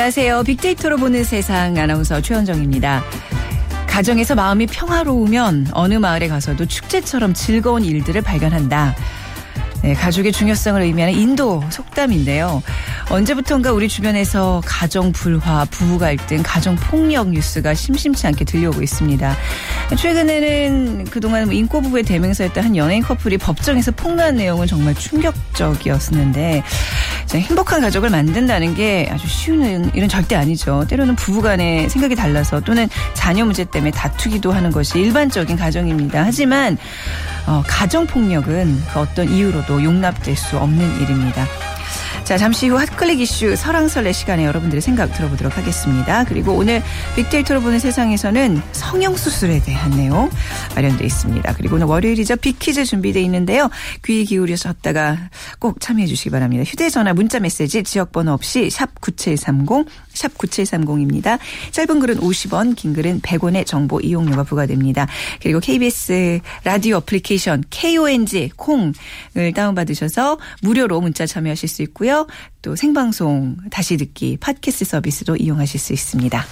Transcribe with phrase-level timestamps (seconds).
[0.00, 0.44] 안녕하세요.
[0.44, 3.04] 빅데이터로 보는 세상 아나운서 최현정입니다.
[3.86, 8.96] 가정에서 마음이 평화로우면 어느 마을에 가서도 축제처럼 즐거운 일들을 발견한다.
[9.82, 12.62] 네, 가족의 중요성을 의미하는 인도 속담인데요.
[13.10, 19.36] 언제부턴가 우리 주변에서 가정 불화, 부부 갈등, 가정 폭력 뉴스가 심심치 않게 들려오고 있습니다.
[19.98, 26.62] 최근에는 그동안 뭐 인꼬 부부의 대명사였던 한 연예인 커플이 법정에서 폭로한 내용은 정말 충격적이었었는데
[27.38, 30.84] 행복한 가족을 만든다는 게 아주 쉬운 일은 절대 아니죠.
[30.88, 36.24] 때로는 부부간에 생각이 달라서 또는 자녀 문제 때문에 다투기도 하는 것이 일반적인 가정입니다.
[36.24, 36.76] 하지만
[37.46, 41.46] 어, 가정 폭력은 그 어떤 이유로도 용납될 수 없는 일입니다.
[42.30, 46.22] 자, 잠시 후 핫클릭 이슈 설왕설래 시간에 여러분들의 생각 들어보도록 하겠습니다.
[46.22, 46.80] 그리고 오늘
[47.16, 50.30] 빅데이터로 보는 세상에서는 성형수술에 대한 내용
[50.76, 51.52] 마련되어 있습니다.
[51.54, 52.36] 그리고 오늘 월요일이죠.
[52.36, 53.68] 빅퀴즈 준비되어 있는데요.
[54.04, 55.28] 귀 기울여셨다가
[55.58, 56.62] 꼭 참여해 주시기 바랍니다.
[56.62, 61.40] 휴대전화 문자 메시지 지역번호 없이 샵 9730, 샵 9730입니다.
[61.72, 65.08] 짧은 글은 50원, 긴 글은 100원의 정보 이용료가 부과됩니다.
[65.42, 72.19] 그리고 KBS 라디오 어플리케이션 KONG 콩을 다운받으셔서 무료로 문자 참여하실 수 있고요.
[72.62, 76.44] 또 생방송 다시 듣기 팟캐스트 서비스도 이용하실 수 있습니다.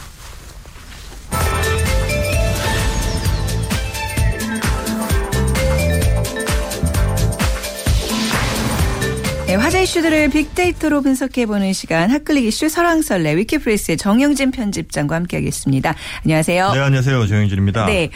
[9.48, 15.94] 네, 화제 이슈들을 빅데이터로 분석해보는 시간 핫클릭 이슈 설왕설래 위키프레스의 정영진 편집장과 함께하겠습니다.
[16.24, 16.72] 안녕하세요.
[16.72, 17.26] 네, 안녕하세요.
[17.26, 17.86] 정영진입니다.
[17.86, 18.10] 네.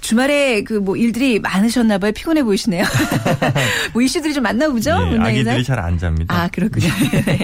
[0.00, 2.12] 주말에 그 뭐 일들이 많으셨나 봐요.
[2.12, 2.84] 피곤해 보이시네요.
[3.92, 4.96] 뭐 이슈들이 좀 많나 보죠?
[5.10, 6.34] 네, 아기들이 잘 안 잡니다.
[6.34, 6.88] 아, 그렇군요.
[7.26, 7.38] 네.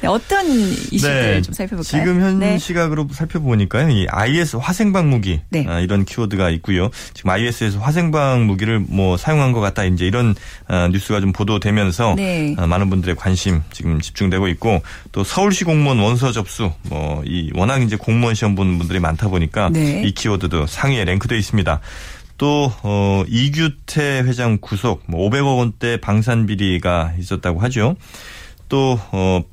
[0.00, 0.06] 네.
[0.08, 1.84] 어떤 이슈들 네, 좀 살펴볼까요?
[1.84, 2.58] 지금 현 네.
[2.58, 3.88] 시각으로 살펴보니까요.
[3.90, 5.64] 이 IS 화생방 무기 네.
[5.68, 6.90] 아, 이런 키워드가 있고요.
[7.14, 9.84] 지금 IS에서 화생방 무기를 뭐 사용한 것 같다.
[9.84, 10.34] 이제 이런
[10.68, 12.54] 아, 뉴스가 좀 보도되면서 네.
[12.58, 14.82] 아, 많은 분들의 관심 지금 집중되고 있고
[15.12, 19.70] 또 서울시 공무원 원서 접수 뭐 이 워낙 이제 공무원 시험 보는 분들이 많다 보니까
[19.70, 20.02] 네.
[20.04, 21.80] 이 키워드도 상위에 랭크되어 있습니다.
[22.42, 27.94] 또 어, 이규태 회장 구속 뭐 500억 원대 방산 비리가 있었다고 하죠.
[28.68, 29.44] 또 어,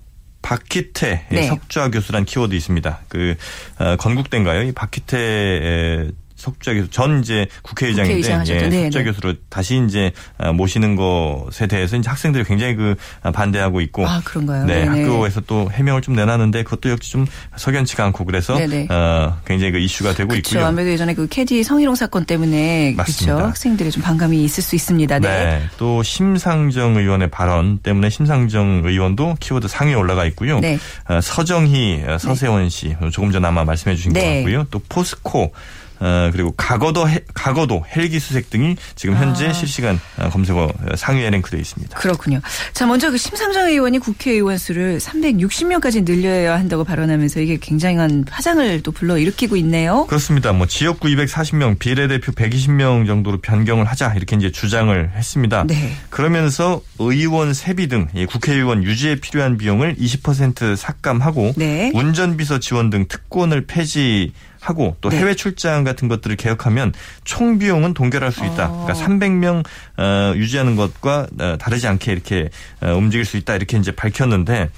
[0.42, 1.44] 박희태 네.
[1.44, 3.02] 석좌 교수란 키워드 있습니다.
[3.08, 3.36] 그
[3.78, 4.64] 어, 건국대인가요?
[4.64, 9.06] 이 박희태 석좌 교수 전 이제 국회의장인데 국회의장 예, 네, 석좌 네.
[9.06, 14.22] 교수로 다시 이제 아, 모시는 것에 대해서 이제 학생들이 굉장히 그 아, 반대하고 있고 아
[14.24, 14.66] 그런가요?
[14.66, 15.02] 네 네네.
[15.04, 17.26] 학교에서 또 해명을 좀 내놨는데 그것도 역시 좀
[17.58, 18.58] 석연치가 않고 그래서
[18.90, 20.68] 어, 굉장히 그 이슈가 되고 그쵸, 있고요.
[20.68, 25.20] 아무래도 예전에 그 캐디 성희롱 사건 때문에 그렇죠 학생들이 좀 반감이 있을 수 있습니다.
[25.20, 25.28] 네.
[25.28, 25.64] 네.
[25.78, 30.60] 또 심상정 의원의 발언 때문에 심상정 의원도 키워드 상위에 올라가 있고요.
[30.60, 30.80] 네.
[31.10, 34.38] 어, 서정희 어, 서세원 씨 조금 전 아마 말씀해 주신 것 네.
[34.38, 34.66] 같고요.
[34.72, 35.54] 또 포스코
[36.00, 39.54] 어, 그리고 과거도 과거도 헬기 수색 등이 지금 현재 아.
[39.54, 41.98] 실시간 어, 검색어 상위에 랭크되어 있습니다.
[41.98, 42.42] 그렇군요.
[42.74, 48.92] 자 먼저 그 심상정 의원이 국회의원 수를 360명까지 늘려야 한다고 발언하면서 이게 굉장한 파장을 또
[48.92, 50.06] 불러 일으키고 있네요.
[50.08, 50.54] 그렇습니다.
[50.54, 55.66] 뭐 지역구 240명, 비례대표 120명 정도로 변경을 하자 이렇게 이제 주장을 했습니다.
[55.68, 55.94] 네.
[56.10, 61.92] 그러면서 의원 세비 등 국회의원 유지에 필요한 비용을 20% 삭감하고 네.
[61.94, 65.18] 운전비서 지원 등 특권을 폐지 하고 또 네.
[65.18, 66.94] 해외 출장 같은 것들을 개혁하면
[67.24, 68.70] 총 비용은 동결할 수 있다.
[68.70, 68.86] 어.
[68.86, 69.66] 그러니까 300명
[69.98, 72.50] 어, 유지하는 것과 어, 다르지 않게 이렇게
[72.82, 73.56] 움직일 수 있다.
[73.56, 74.70] 이렇게 이제 밝혔는데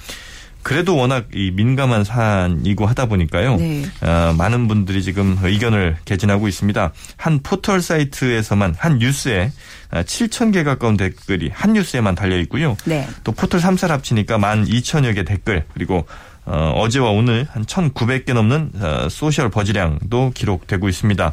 [0.62, 3.56] 그래도 워낙 이 민감한 사안이고 하다 보니까요.
[3.56, 3.84] 네.
[4.00, 6.92] 어, 많은 분들이 지금 의견을 개진하고 있습니다.
[7.16, 9.50] 한 포털 사이트에서만 한 뉴스에
[9.90, 12.76] 7천 개 가까운 댓글이 한 뉴스에만 달려 있고요.
[12.84, 13.06] 네.
[13.24, 16.06] 또 포털 3사 합치니까 12,000여 개 댓글 그리고
[16.44, 21.32] 어, 어제와 오늘 한 1,900개 넘는 어, 소셜 버즈량도 기록되고 있습니다.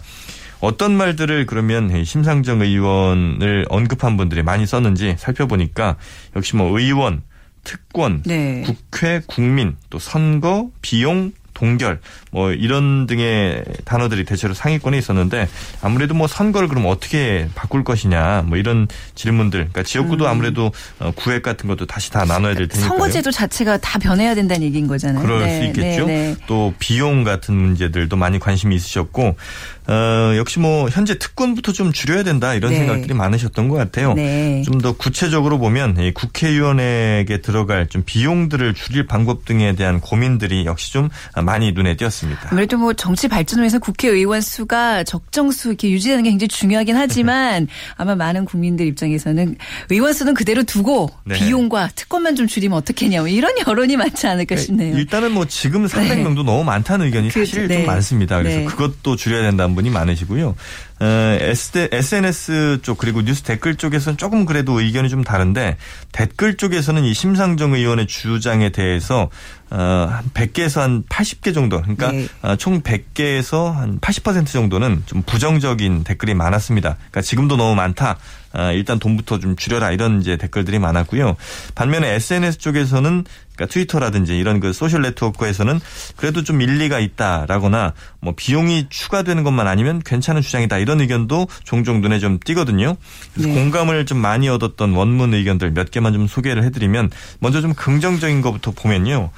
[0.61, 5.95] 어떤 말들을 그러면 심상정 의원을 언급한 분들이 많이 썼는지 살펴보니까
[6.35, 7.23] 역시 뭐 의원,
[7.63, 8.63] 특권, 네.
[8.63, 11.99] 국회, 국민, 또 선거, 비용, 동결
[12.31, 15.47] 뭐 이런 등의 단어들이 대체로 상위권에 있었는데
[15.81, 20.29] 아무래도 뭐 선거를 그럼 어떻게 바꿀 것이냐 뭐 이런 질문들 그러니까 지역구도 음.
[20.29, 24.63] 아무래도 어, 구획 같은 것도 다시 다 나눠야 될 테니까 선거제도 자체가 다 변해야 된다는
[24.63, 25.21] 얘기인 거잖아요.
[25.21, 26.05] 그럴 네, 수 있겠죠.
[26.05, 26.35] 네, 네.
[26.47, 29.35] 또 비용 같은 문제들도 많이 관심이 있으셨고
[29.87, 32.77] 어, 역시 뭐 현재 특권부터 좀 줄여야 된다 이런 네.
[32.77, 34.13] 생각들이 많으셨던 것 같아요.
[34.13, 34.61] 네.
[34.63, 41.09] 좀더 구체적으로 보면 이 국회의원에게 들어갈 좀 비용들을 줄일 방법 등에 대한 고민들이 역시 좀
[41.48, 42.49] 많이 눈에 띄었습니다.
[42.51, 47.67] 아무래도 뭐 정치 발전을 위해서 국회의원 수가 적정수 이렇게 유지하는 게 굉장히 중요하긴 하지만
[47.97, 49.57] 아마 많은 국민들 입장에서는
[49.89, 51.35] 의원 수는 그대로 두고 네.
[51.35, 54.97] 비용과 특권만 좀 줄이면 어떻겠냐 뭐 이런 여론이 많지 않을까 그러니까 싶네요.
[54.97, 56.43] 일단은 뭐 지금 300명도 네.
[56.43, 57.77] 너무 많다는 의견이 사실 네.
[57.77, 58.37] 좀 많습니다.
[58.37, 58.65] 그래서 네.
[58.65, 60.55] 그것도 줄여야 된다는 분이 많으시고요.
[61.01, 65.77] SNS 쪽 그리고 뉴스 댓글 쪽에서는 조금 그래도 의견이 좀 다른데
[66.11, 69.29] 댓글 쪽에서는 이 심상정 의원의 주장에 대해서
[69.71, 71.79] 어, 한 100개에서 한 80개 정도.
[71.81, 72.27] 그러니까 네.
[72.41, 76.95] 어, 총 100개에서 한 80% 정도는 좀 부정적인 댓글이 많았습니다.
[76.95, 78.17] 그러니까 지금도 너무 많다.
[78.53, 81.35] 어, 일단 돈부터 좀 줄여라 이런 이제 댓글들이 많았고요.
[81.75, 83.25] 반면에 SNS 쪽에서는
[83.59, 85.79] 그러니까 트위터라든지 이런 그 소셜 네트워크에서는
[86.15, 92.19] 그래도 좀 일리가 있다라거나 뭐 비용이 추가되는 것만 아니면 괜찮은 주장이다 이런 의견도 종종 눈에
[92.19, 92.95] 좀 띄거든요.
[93.33, 93.55] 그래서 네.
[93.55, 97.09] 공감을 좀 많이 얻었던 원문 의견들 몇 개만 좀 소개를 해드리면
[97.39, 99.29] 먼저 좀 긍정적인 것부터 보면요.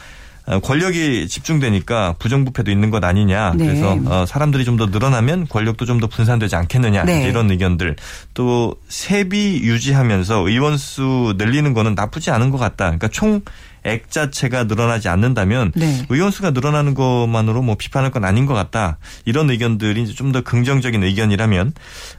[0.47, 3.53] 어, 권력이 집중되니까 부정부패도 있는 것 아니냐.
[3.55, 3.65] 네.
[3.65, 7.03] 그래서 어, 사람들이 좀 더 늘어나면 권력도 좀 더 분산되지 않겠느냐.
[7.03, 7.27] 네.
[7.27, 7.95] 이런 의견들.
[8.33, 12.85] 또 세비 유지하면서 의원 수 늘리는 거는 나쁘지 않은 것 같다.
[12.85, 13.41] 그러니까 총
[13.83, 16.05] 액 자체가 늘어나지 않는다면 네.
[16.09, 18.97] 의원 수가 늘어나는 것만으로 뭐 비판할 건 아닌 것 같다.
[19.25, 21.73] 이런 의견들이 좀더 긍정적인 의견이라면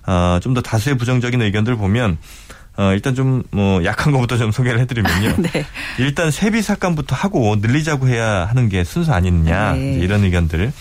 [0.06, 2.18] 어, 좀 더 다수의 부정적인 의견들 보면
[2.76, 5.36] 어, 일단 좀 뭐 약한 것부터 좀 소개를 해드리면요.
[5.52, 5.64] 네.
[5.98, 9.94] 일단 세비 삭감부터 하고 늘리자고 해야 하는 게 순서 아니느냐 네.
[10.00, 10.72] 이런 의견들.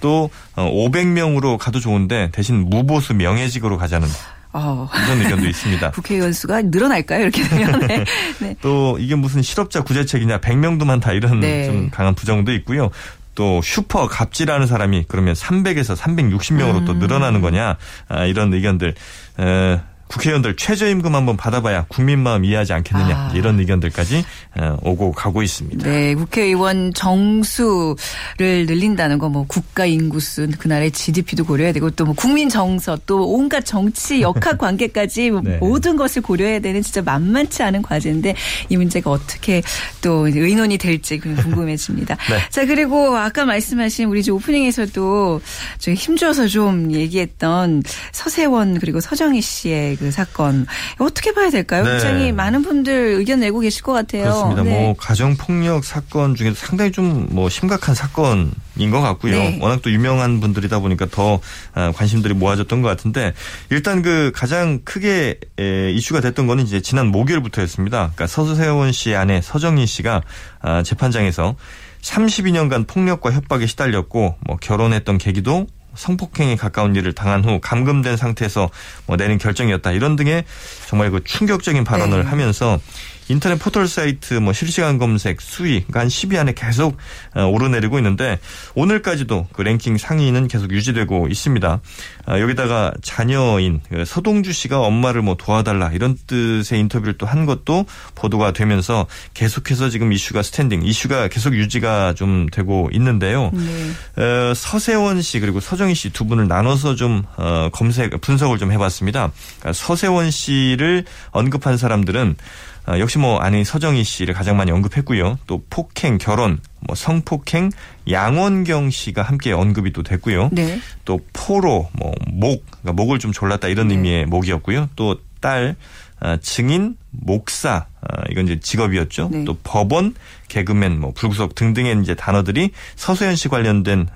[0.00, 4.06] 또 500명으로 어, 가도 좋은데 대신 무보수 명예직으로 가자는
[4.54, 4.88] 어.
[5.06, 5.90] 이런 의견도 있습니다.
[5.92, 7.22] 국회의원 수가 늘어날까요?
[7.22, 7.86] 이렇게 되면.
[7.86, 8.04] 네.
[8.38, 8.56] 네.
[8.62, 11.66] 또 이게 무슨 실업자 구제책이냐 100명도 많다 이런 네.
[11.66, 12.90] 좀 강한 부정도 있고요.
[13.34, 16.84] 또 슈퍼 갑질하는 사람이 그러면 300에서 360명으로 음.
[16.84, 17.76] 또 늘어나는 거냐
[18.08, 18.94] 아, 이런 의견들
[19.40, 19.80] 에,
[20.14, 23.32] 국회의원들 최저임금 한번 받아봐야 국민 마음 이해하지 않겠느냐 아.
[23.34, 24.24] 이런 의견들까지
[24.56, 25.88] 어, 오고 가고 있습니다.
[25.88, 32.48] 네, 국회의원 정수를 늘린다는 거 뭐 국가 인구수, 그날의 GDP도 고려해야 되고 또 뭐 국민
[32.48, 35.56] 정서, 또 온갖 정치 역학 관계까지 뭐 네.
[35.56, 38.34] 모든 것을 고려해야 되는 진짜 만만치 않은 과제인데
[38.68, 39.62] 이 문제가 어떻게
[40.02, 42.16] 또 의논이 될지 궁금해집니다.
[42.30, 42.38] 네.
[42.50, 45.40] 자 그리고 아까 말씀하신 우리 오프닝에서도
[45.78, 47.82] 좀 힘줘서 좀 얘기했던
[48.12, 50.66] 서세원 그리고 서정희 씨의 그 사건
[50.98, 51.84] 어떻게 봐야 될까요?
[51.84, 51.90] 네.
[51.90, 54.22] 굉장히 많은 분들 의견 내고 계실 것 같아요.
[54.24, 54.62] 그렇습니다.
[54.62, 54.70] 네.
[54.70, 59.36] 뭐 가정 폭력 사건 중에서 상당히 좀 뭐 심각한 사건인 것 같고요.
[59.36, 59.58] 네.
[59.60, 61.40] 워낙 또 유명한 분들이다 보니까 더
[61.72, 63.32] 아, 관심들이 모아졌던 것 같은데
[63.70, 68.12] 일단 그 가장 크게 이슈가 됐던 거는 이제 지난 목요일부터였습니다.
[68.14, 70.22] 그러니까 서세원 씨 아내 서정희 씨가
[70.60, 71.56] 아, 재판장에서
[72.02, 75.66] 32년간 폭력과 협박에 시달렸고 뭐 결혼했던 계기도
[75.96, 78.70] 성폭행에 가까운 일을 당한 후 감금된 상태에서
[79.06, 79.92] 뭐 내린 결정이었다.
[79.92, 80.44] 이런 등의
[80.86, 82.28] 정말 그 충격적인 발언을 네.
[82.28, 82.78] 하면서
[83.28, 86.96] 인터넷 포털 사이트 뭐 실시간 검색 순위 그러니까 한 10위 안에 계속
[87.34, 88.38] 어, 오르내리고 있는데
[88.74, 91.80] 오늘까지도 그 랭킹 상위는 계속 유지되고 있습니다.
[92.26, 97.86] 아, 여기다가 자녀인 그 서동주 씨가 엄마를 뭐 도와달라 이런 뜻의 인터뷰를 또 한 것도
[98.14, 103.50] 보도가 되면서 계속해서 지금 이슈가 standing issue가 계속 유지가 좀 되고 있는데요.
[103.52, 104.22] 네.
[104.22, 109.32] 어, 서세원 씨 그리고 서정희 씨 두 분을 나눠서 좀 어, 검색 분석을 좀 해봤습니다.
[109.58, 115.38] 그러니까 서세원 씨를 언급한 사람들은 어, 역시 뭐 아내 서정희 씨를 가장 많이 언급했고요.
[115.46, 117.70] 또 폭행, 결혼, 뭐 성폭행,
[118.10, 120.50] 양원경 씨가 함께 언급이 또 됐고요.
[120.52, 120.80] 네.
[121.04, 123.94] 또 포로, 뭐 목, 그러니까 목을 좀 졸랐다 이런 네.
[123.94, 124.90] 의미의 목이었고요.
[124.96, 125.76] 또 딸,
[126.20, 129.30] 어, 증인, 목사, 어, 이건 이제 직업이었죠.
[129.32, 129.44] 네.
[129.44, 130.14] 또 법원,
[130.48, 134.08] 개그맨, 뭐 불구속 등등의 이제 단어들이 서소연 씨 관련된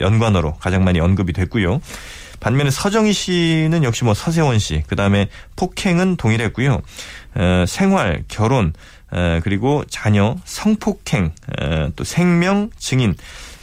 [0.00, 1.80] 연관어로 가장 많이 언급이 됐고요.
[2.40, 6.80] 반면에 서정희 씨는 역시 뭐 서세원 씨, 그 다음에 폭행은 동일했고요.
[7.34, 8.72] 어, 생활, 결혼,
[9.10, 13.14] 어, 그리고 자녀, 성폭행, 어, 또 생명, 증인.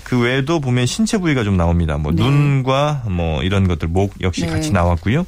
[0.03, 1.97] 그 외에도 보면 신체 부위가 좀 나옵니다.
[1.97, 2.21] 뭐 네.
[2.21, 4.47] 눈과 뭐 이런 것들 목 역시 네.
[4.47, 5.25] 같이 나왔고요.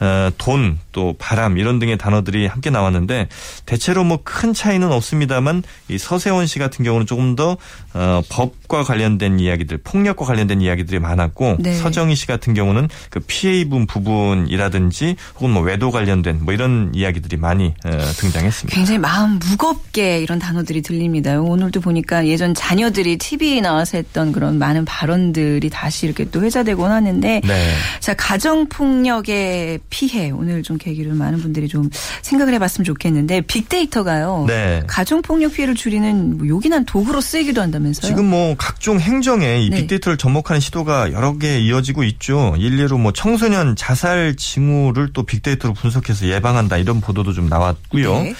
[0.00, 3.28] 어, 돈, 또 바람 이런 등의 단어들이 함께 나왔는데
[3.66, 7.56] 대체로 뭐 큰 차이는 없습니다만 이 서세원 씨 같은 경우는 조금 더
[7.94, 11.74] 어, 법과 관련된 이야기들, 폭력과 관련된 이야기들이 많았고 네.
[11.74, 17.36] 서정희 씨 같은 경우는 그 피해 입은 부분이라든지 혹은 뭐 외도 관련된 뭐 이런 이야기들이
[17.36, 18.74] 많이 어, 등장했습니다.
[18.76, 21.40] 굉장히 마음 무겁게 이런 단어들이 들립니다.
[21.40, 27.40] 오늘도 보니까 예전 자녀들이 TV에 나와서 했던 그런 많은 발언들이 다시 이렇게 또 회자되곤 하는데
[27.44, 27.74] 네.
[28.00, 31.90] 자 가정 폭력의 피해 오늘 좀 계기로 많은 분들이 좀
[32.22, 34.44] 생각을 해봤으면 좋겠는데 빅데이터가요.
[34.46, 34.82] 네.
[34.86, 38.10] 가정 폭력 피해를 줄이는 뭐 요긴한 도구로 쓰이기도 한다면서요?
[38.10, 39.78] 지금 뭐 각종 행정에 이 네.
[39.78, 42.54] 빅데이터를 접목하는 시도가 여러 개 이어지고 있죠.
[42.58, 48.22] 일례로 뭐 청소년 자살 징후를 또 빅데이터로 분석해서 예방한다 이런 보도도 좀 나왔고요.
[48.22, 48.34] 네.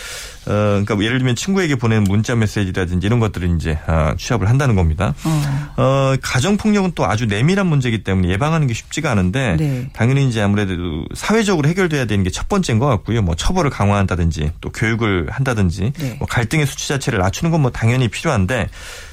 [0.48, 4.74] 어, 그러니까 뭐 예를 들면 친구에게 보낸 문자 메시지라든지 이런 것들을 이제 어, 취합을 한다는
[4.74, 5.14] 겁니다.
[5.24, 5.72] 어.
[5.76, 9.88] 어 가정 폭력은 또 아주 내밀한 문제이기 때문에 예방하는 게 쉽지가 않은데 네.
[9.92, 10.72] 당연히 이제 아무래도
[11.14, 13.20] 사회적으로 해결돼야 되는 게 첫 번째인 것 같고요.
[13.22, 16.16] 뭐 처벌을 강화한다든지 또 교육을 한다든지 네.
[16.18, 18.68] 뭐 갈등의 수치 자체를 낮추는 건 뭐 당연히 필요한데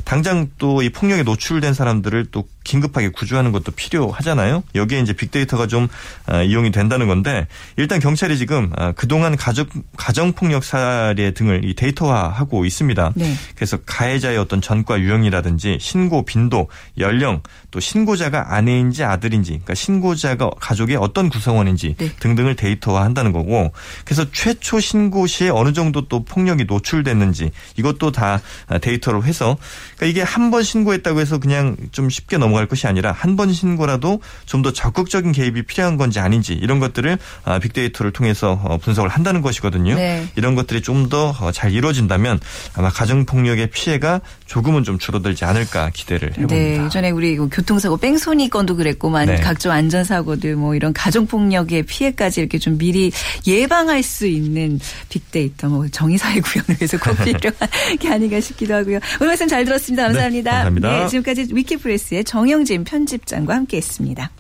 [0.06, 4.64] 당장 또 이 폭력에 노출된 사람들을 또 긴급하게 구조하는 것도 필요하잖아요.
[4.76, 5.88] 여기에 이제 빅데이터가 좀
[6.28, 11.76] 어, 이용이 된다는 건데 일단 경찰이 지금 어, 그동안 가족 가정 폭력 사례 등을 이
[11.76, 13.14] 데이터화하고 있습니다.
[13.16, 13.34] 네.
[13.56, 16.68] 그래서 가해자의 어떤 전과 유형이라든지 신고 빈도,
[16.98, 17.42] 연령,
[17.72, 22.12] 또 신고자가 아내인지 아들인지, 그러니까 신고자가 가족의 어떤 구성원인지 네.
[22.20, 23.72] 등등을 데이터화한다는 거고,
[24.04, 28.42] 그래서 최초 신고 시에 어느 정도 또 폭력이 노출됐는지 이것도 다
[28.82, 29.58] 데이터로 해서,
[29.96, 33.52] 그러니까 이게 한 번 신고했다고 해서 그냥 좀 쉽게 넘어 갈 것이 아니라 한 번
[33.54, 39.10] 신고라도 좀 더 적극적인 개입이 필요한 건지 아닌지 이런 것들을 아, 빅데이터를 통해서 어, 분석을
[39.10, 39.94] 한다는 것이거든요.
[39.96, 40.26] 네.
[40.36, 42.40] 이런 것들이 좀 더잘 어, 이루어진다면
[42.74, 46.56] 아마 가정 폭력의 피해가 조금은 좀 줄어들지 않을까 기대를 해봅니다.
[46.56, 49.36] 네, 전에 우리 교통사고 뺑소니 건도 그랬고만 네.
[49.36, 53.12] 각종 안전사고들 뭐 이런 가정폭력의 피해까지 이렇게 좀 미리
[53.46, 59.00] 예방할 수 있는 빅데이터 뭐 정의사회 구현을 위해서 꼭 필요한 게 아닌가 싶기도 하고요.
[59.20, 60.04] 오늘 말씀 잘 들었습니다.
[60.04, 60.52] 감사합니다.
[60.52, 61.04] 네, 감사합니다.
[61.04, 64.32] 네, 지금까지 위키프레스의 정 영진 편집장과 함께했습니다.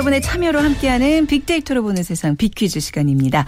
[0.00, 3.44] 여러분의 참여로 함께하는 빅데이터로 보는 세상 빅퀴즈 시간입니다.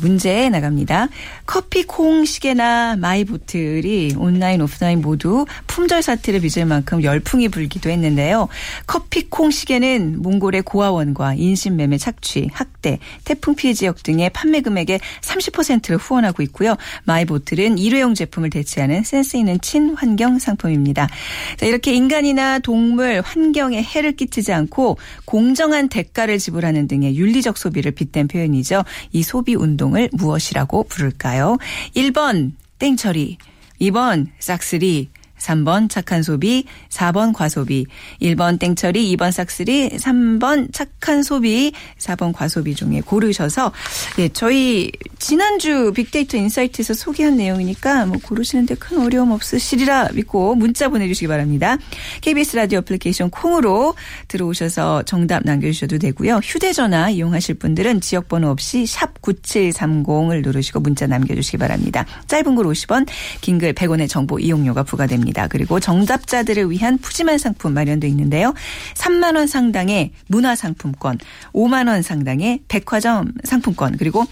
[0.00, 1.08] 문제 나갑니다.
[1.46, 8.48] 커피 콩 시계나 마이보틀이 온라인 오프라인 모두 품절 사태를 빚을 만큼 열풍이 불기도 했는데요.
[8.86, 15.96] 커피 콩 시계는 몽골의 고아원과 인신매매 착취, 학대, 태풍 피해 지역 등의 판매 금액의 30%를
[15.96, 16.76] 후원하고 있고요.
[17.04, 21.08] 마이보틀은 일회용 제품을 대체하는 센스 있는 친환경 상품입니다.
[21.56, 27.92] 자, 이렇게 인간이나 동물, 환경에 해를 끼치지 않고 공정 일정한 대가를 지불하는 등의 윤리적 소비를
[27.92, 28.84] 빗댄 표현이죠.
[29.12, 31.58] 이 소비 운동을 무엇이라고 부를까요?
[31.94, 33.38] 1번 땡처리,
[33.80, 37.86] 2번 싹쓸이, 3번 착한 소비, 4번 과소비,
[38.22, 43.72] 1번 땡처리, 2번 싹쓸이, 3번 착한 소비, 4번 과소비 중에 고르셔서
[44.18, 51.26] 예, 저희 지난주 빅데이터 인사이트에서 소개한 내용이니까 뭐 고르시는데 큰 어려움 없으시리라 믿고 문자 보내주시기
[51.26, 51.76] 바랍니다.
[52.20, 53.94] KBS 라디오 애플리케이션 콩으로
[54.28, 56.36] 들어오셔서 정답 남겨주셔도 되고요.
[56.42, 62.04] 휴대전화 이용하실 분들은 지역번호 없이 샵 9730을 누르시고 문자 남겨주시기 바랍니다.
[62.26, 63.06] 짧은 글 50원,
[63.40, 65.25] 긴 글 100원의 정보 이용료가 부과됩니다.
[65.26, 65.48] 있습니다.
[65.48, 68.54] 그리고 정답자들을 위한 푸짐한 상품 마련되어 있는데요.
[68.94, 71.18] 3만 원 상당의 문화 상품권,
[71.52, 74.24] 5만 원 상당의 백화점 상품권, 그리고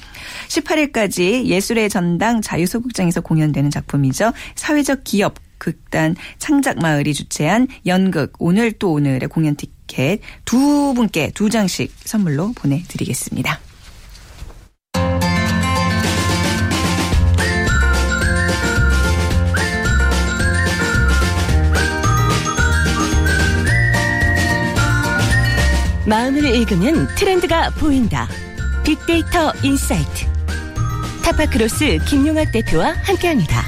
[0.49, 4.33] 18일까지 예술의 전당 자유소극장에서 공연되는 작품이죠.
[4.55, 11.93] 사회적 기업 극단 창작마을이 주최한 연극 오늘 또 오늘의 공연 티켓 두 분께 두 장씩
[12.05, 13.61] 선물로 보내드리겠습니다.
[26.07, 28.29] 마음을 읽으면 트렌드가 보인다.
[28.85, 30.27] 빅데이터 인사이트.
[31.25, 33.63] 타파크로스 김용학 대표와 함께합니다.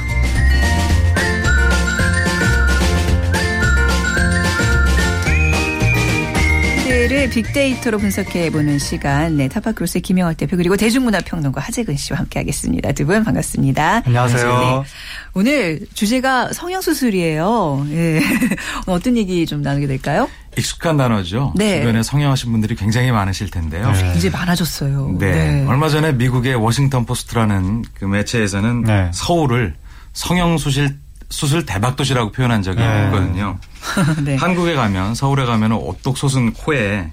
[7.09, 12.93] 를 빅데이터로 분석해 보는 시간, 네, 타파크로스의 김용학 대표 그리고 대중문화평론가 하재근 씨와 함께하겠습니다.
[12.93, 14.03] 두 분 반갑습니다.
[14.07, 14.59] 안녕하세요.
[14.59, 14.89] 네.
[15.37, 17.87] 오늘 주제가 성형수술이에요.
[17.91, 18.23] 예.
[18.89, 20.31] 어떤 얘기 좀 나누게 될까요?
[20.57, 21.53] 익숙한 단어죠.
[21.55, 21.81] 네.
[21.81, 23.93] 주변에 성형하신 분들이 굉장히 많으실 텐데요.
[23.93, 24.15] 네.
[24.17, 25.17] 이제 많아졌어요.
[25.19, 25.33] 네.
[25.33, 25.67] 네.
[25.67, 29.11] 얼마 전에 미국의 워싱턴 포스트라는 그 매체에서는 네.
[29.13, 29.75] 서울을
[30.15, 30.97] 성형수술
[31.29, 33.05] 수술 대박 도시라고 표현한 적이 네.
[33.05, 33.59] 있거든요.
[34.25, 34.37] 네.
[34.37, 37.13] 한국에 가면 서울에 가면 오똑 솟은 코에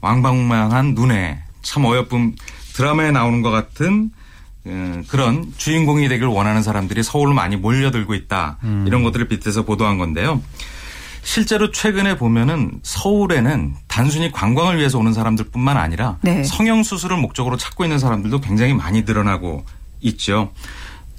[0.00, 2.34] 왕방울만한 눈에 참 어여쁜
[2.72, 4.18] 드라마에 나오는 것 같은 어,
[5.08, 8.58] 그런 주인공이 되길 원하는 사람들이 서울로 많이 몰려들고 있다.
[8.64, 8.84] 음.
[8.86, 10.42] 이런 것들을 빗대서 보도한 건데요.
[11.22, 16.42] 실제로 최근에 보면은 서울에는 단순히 관광을 위해서 오는 사람들뿐만 아니라 네.
[16.42, 19.64] 성형 수술을 목적으로 찾고 있는 사람들도 굉장히 많이 늘어나고
[20.00, 20.52] 있죠.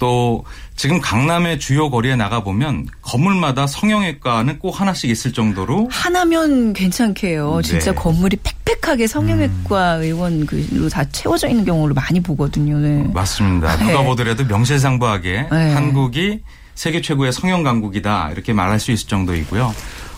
[0.00, 7.60] 또 지금 강남의 주요 거리에 나가 보면 건물마다 성형외과는 꼭 하나씩 있을 정도로 하나면 괜찮게요.
[7.62, 7.62] 네.
[7.62, 10.02] 진짜 건물이 팩팩하게 성형외과 음.
[10.02, 12.78] 의원으로 다 채워져 있는 경우를 많이 보거든요.
[12.78, 13.08] 네.
[13.12, 13.76] 맞습니다.
[13.76, 14.04] 누가 네.
[14.04, 15.74] 보더라도 명실상부하게 네.
[15.74, 16.40] 한국이
[16.74, 19.72] 세계 최고의 성형 강국이다 이렇게 말할 수 있을 정도이고요.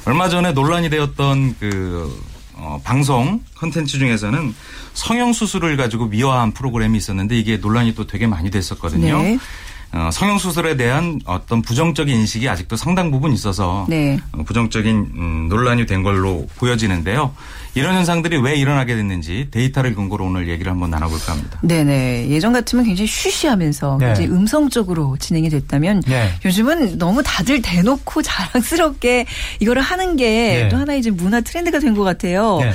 [0.05, 2.23] 얼마 전에 논란이 되었던 그
[2.55, 4.55] 어, 방송 컨텐츠 중에서는
[4.95, 9.23] 성형 수술을 가지고 미화한 프로그램이 있었는데 이게 논란이 또 되게 많이 됐었거든요.
[9.23, 9.39] 네.
[9.95, 14.19] 어, 성형수술에 대한 어떤 부정적인 인식이 아직도 상당 부분 있어서 네.
[14.33, 17.35] 어, 부정적인 음, 논란이 된 걸로 보여지는데요.
[17.75, 21.59] 이런 현상들이 왜 일어나게 됐는지 데이터를 근거로 오늘 얘기를 한번 나눠볼까 합니다.
[21.63, 22.29] 네네.
[22.29, 24.07] 예전 같으면 굉장히 쉬쉬하면서 네.
[24.07, 26.31] 굉장히 음성적으로 진행이 됐다면 네.
[26.45, 29.27] 요즘은 너무 다들 대놓고 자랑스럽게
[29.61, 30.75] 이거를 하는 게또 네.
[30.77, 32.59] 하나의 이제 문화 트렌드가 된 것 같아요.
[32.63, 32.73] 네.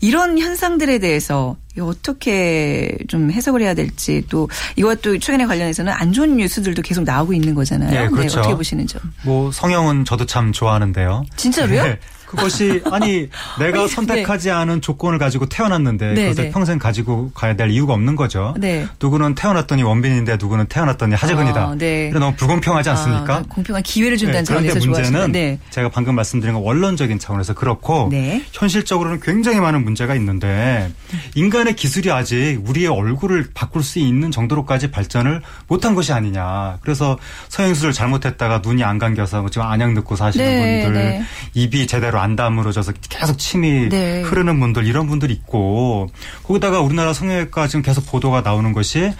[0.00, 6.82] 이런 현상들에 대해서 어떻게 좀 해석을 해야 될지 또 이것도 최근에 관련해서는 안 좋은 뉴스들도
[6.82, 7.90] 계속 나오고 있는 거잖아요.
[7.90, 8.36] 네, 그렇죠.
[8.36, 8.96] 네, 어떻게 보시는지.
[9.22, 11.24] 뭐 성형은 저도 참 좋아하는데요.
[11.36, 11.82] 진짜로요?
[11.84, 11.98] 네.
[12.28, 13.88] 그것이 아니 내가 네.
[13.88, 14.52] 선택하지 네.
[14.52, 16.50] 않은 조건을 가지고 태어났는데 네, 그것을 네.
[16.50, 18.54] 평생 가지고 가야 될 이유가 없는 거죠.
[18.58, 18.86] 네.
[19.00, 21.60] 누구는 태어났더니 원빈인데 누구는 태어났더니 하재근이다.
[21.60, 22.10] 아, 네.
[22.10, 23.36] 너무 불공평하지 않습니까?
[23.36, 28.10] 아, 공평한 기회를 준다는 차원에서 그런데 문제는 제가 방금 말씀드린 건 원론적인 차원에서 그렇고
[28.52, 30.90] 현실적으로는 굉장히 많은 문제가 있는데
[31.34, 36.78] 인간의 기술이 아직 우리의 얼굴을 바꿀 수 있는 정도로까지 발전을 못한 것이 아니냐.
[36.82, 37.18] 그래서
[37.48, 43.38] 서행수를 잘못했다가 눈이 안 감겨서 지금 안약 넣고 사시는 분들 입이 제대로 안 다물어져서 계속
[43.38, 44.22] 침이 네.
[44.22, 46.08] 흐르는 분들 이런 분들 있고
[46.44, 49.12] 거기다가 우리나라 성형외과 지금 계속 보도가 나오는 것이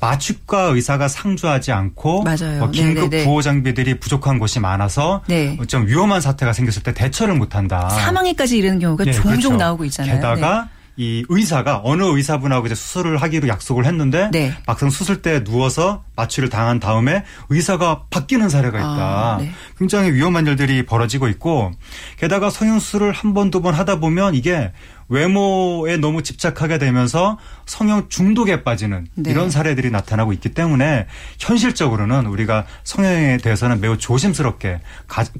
[0.00, 3.24] 마취과 의사가 상주하지 않고 뭐 긴급 네네네.
[3.24, 5.56] 구호 장비들이 부족한 곳이 많아서 네.
[5.68, 7.88] 좀 위험한 사태가 생겼을 때 대처를 못한다.
[7.88, 9.56] 사망에까지 이르는 경우가 네, 종종 그렇죠.
[9.56, 10.16] 나오고 있잖아요.
[10.16, 10.75] 게다가 네.
[10.96, 14.54] 이 의사가 어느 의사분하고 이제 수술을 하기로 약속을 했는데 네.
[14.66, 18.88] 막상 수술대에 누워서 마취를 당한 다음에 의사가 바뀌는 사례가 있다.
[18.88, 19.50] 아, 네.
[19.78, 21.72] 굉장히 위험한 일들이 벌어지고 있고
[22.18, 24.72] 게다가 성형수술을 한 번, 두 번 하다 보면 이게
[25.08, 29.30] 외모에 너무 집착하게 되면서 성형 중독에 빠지는 네.
[29.30, 31.06] 이런 사례들이 나타나고 있기 때문에
[31.38, 34.80] 현실적으로는 우리가 성형에 대해서는 매우 조심스럽게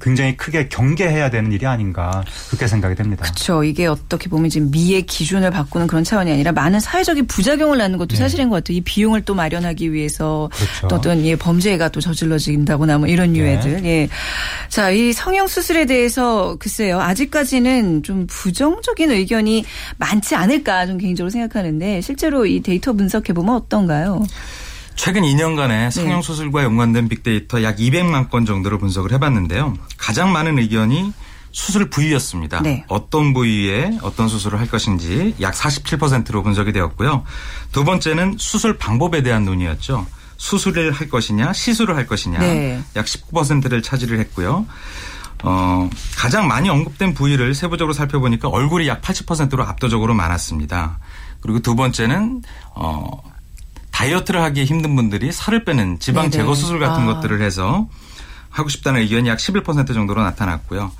[0.00, 3.24] 굉장히 크게 경계해야 되는 일이 아닌가 그렇게 생각이 됩니다.
[3.24, 3.64] 그렇죠.
[3.64, 8.10] 이게 어떻게 보면 지금 미의 기준을 바꾸는 그런 차원이 아니라 많은 사회적인 부작용을 낳는 것도
[8.10, 8.16] 네.
[8.16, 8.76] 사실인 것 같아요.
[8.76, 10.88] 이 비용을 또 마련하기 위해서 그렇죠.
[10.88, 13.40] 또 어떤 예, 범죄가 또 저질러진다거나 뭐 이런 네.
[13.40, 13.82] 유해들.
[13.82, 13.88] 네.
[13.88, 14.08] 예.
[14.68, 17.00] 자, 이 성형 수술에 대해서 글쎄요.
[17.00, 19.55] 아직까지는 좀 부정적인 의견이
[19.96, 24.24] 많지 않을까 좀 개인적으로 생각하는데 실제로 이 데이터 분석해 보면 어떤가요?
[24.96, 29.74] 최근 2년간의 성형수술과 연관된 빅데이터 약 200만 건 정도를 분석을 해봤는데요.
[29.98, 31.12] 가장 많은 의견이
[31.52, 32.60] 수술 부위였습니다.
[32.60, 32.84] 네.
[32.88, 37.24] 어떤 부위에 어떤 수술을 할 것인지 약 47%로 분석이 되었고요.
[37.72, 40.06] 두 번째는 수술 방법에 대한 논의였죠.
[40.36, 42.82] 수술을 할 것이냐, 시술을 할 것이냐, 네.
[42.94, 44.66] 약 19%를 차지를 했고요.
[45.42, 50.98] 어, 가장 많이 언급된 부위를 세부적으로 살펴보니까 얼굴이 약 80%로 압도적으로 많았습니다.
[51.40, 52.42] 그리고 두 번째는
[52.74, 53.22] 어,
[53.92, 57.14] 다이어트를 하기 힘든 분들이 살을 빼는 지방 제거 수술 같은 아.
[57.14, 57.88] 것들을 해서
[58.50, 60.90] 하고 싶다는 의견이 약 11% 정도로 나타났고요.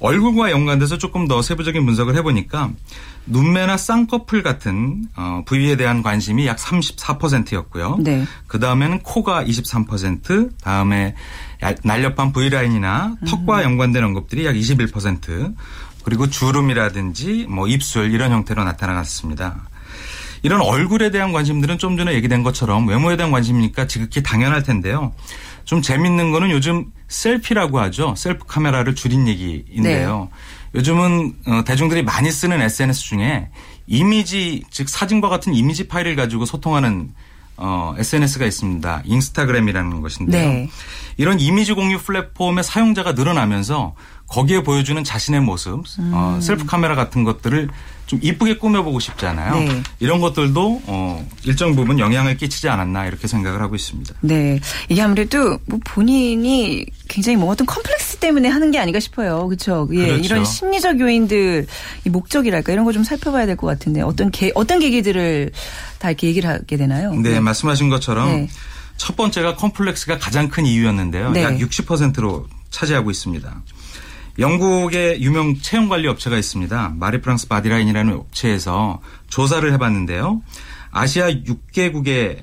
[0.00, 2.70] 얼굴과 연관돼서 조금 더 세부적인 분석을 해보니까
[3.26, 7.96] 눈매나 쌍꺼풀 같은 어, 부위에 대한 관심이 약 34%였고요.
[8.00, 8.24] 네.
[8.46, 11.14] 그 다음에는 코가 23%, 다음에
[11.82, 13.62] 날렵한 V라인이나 턱과 음.
[13.62, 15.54] 연관된 언급들이 약 21%,
[16.04, 19.68] 그리고 주름이라든지 뭐 입술 이런 형태로 나타나갔습니다.
[20.42, 25.14] 이런 얼굴에 대한 관심들은 좀 전에 얘기된 것처럼 외모에 대한 관심이니까 지극히 당연할 텐데요.
[25.64, 28.14] 좀 재밌는 거는 요즘 셀피라고 하죠.
[28.16, 30.28] 셀프 카메라를 줄인 얘기인데요.
[30.30, 30.38] 네.
[30.74, 33.48] 요즘은 어, 대중들이 많이 쓰는 SNS 중에
[33.86, 37.12] 이미지 즉 사진과 같은 이미지 파일을 가지고 소통하는
[37.56, 39.02] 어, SNS가 있습니다.
[39.04, 40.48] 인스타그램이라는 것인데요.
[40.50, 40.70] 네.
[41.16, 43.94] 이런 이미지 공유 플랫폼의 사용자가 늘어나면서
[44.26, 46.10] 거기에 보여주는 자신의 모습, 어, 음.
[46.14, 47.68] 어, 셀프 카메라 같은 것들을
[48.14, 49.54] 좀 이쁘게 꾸며보고 싶잖아요.
[49.58, 49.82] 네.
[49.98, 54.14] 이런 것들도 어, 일정 부분 영향을 끼치지 않았나 이렇게 생각을 하고 있습니다.
[54.20, 59.46] 네, 이게 아무래도 뭐 본인이 굉장히 뭐 어떤 컴플렉스 때문에 하는 게 아닌가 싶어요.
[59.48, 59.88] 그렇죠?
[59.92, 60.24] 예, 그렇죠.
[60.24, 61.66] 이런 심리적 요인들,
[62.04, 65.50] 이 목적이랄까 이런 거 좀 살펴봐야 될 것 같은데 어떤 계, 어떤 계기들을
[65.98, 67.12] 다 이렇게 얘기를 하게 되나요?
[67.14, 67.40] 네, 네.
[67.40, 68.48] 말씀하신 것처럼 네.
[68.96, 71.32] 첫 번째가 컴플렉스가 가장 큰 이유였는데요.
[71.32, 71.42] 네.
[71.42, 73.62] 약 60%로 차지하고 있습니다.
[74.38, 76.94] 영국의 유명 체형 관리 업체가 있습니다.
[76.96, 80.42] 마리프랑스 바디라인이라는 업체에서 조사를 해봤는데요.
[80.90, 82.38] 아시아 6개국에